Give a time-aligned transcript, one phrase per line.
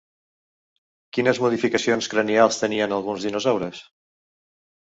[1.17, 3.83] Quines modificacions cranials tenien alguns dinosaures?